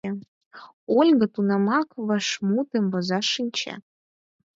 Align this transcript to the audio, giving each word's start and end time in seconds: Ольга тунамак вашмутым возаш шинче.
Ольга 0.97 1.27
тунамак 1.33 1.89
вашмутым 2.07 2.85
возаш 2.93 3.25
шинче. 3.33 3.73